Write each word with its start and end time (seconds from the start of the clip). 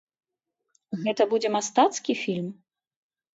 Гэта 1.03 1.27
будзе 1.33 1.51
мастацкі 1.57 2.17
фільм? 2.23 2.49